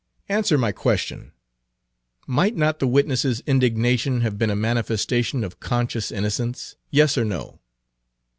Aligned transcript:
"Answer 0.27 0.57
my 0.57 0.71
question. 0.71 1.31
Might 2.25 2.55
not 2.55 2.79
the 2.79 2.87
witness's 2.87 3.43
indignation 3.45 4.21
have 4.21 4.35
been 4.35 4.49
a 4.49 4.55
manifestation 4.55 5.43
of 5.43 5.59
conscious 5.59 6.11
innocence? 6.11 6.75
Yes 6.89 7.19
or 7.19 7.23
no?" 7.23 7.59